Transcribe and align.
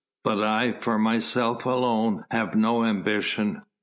But 0.23 0.41
I, 0.43 0.71
for 0.71 0.97
myself 0.97 1.63
alone, 1.67 2.25
have 2.31 2.55
no 2.55 2.83
ambition. 2.85 3.61